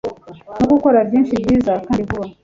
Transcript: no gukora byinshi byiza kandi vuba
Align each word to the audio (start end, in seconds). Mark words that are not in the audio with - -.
no 0.57 0.65
gukora 0.71 0.99
byinshi 1.07 1.33
byiza 1.43 1.71
kandi 1.85 2.01
vuba 2.09 2.25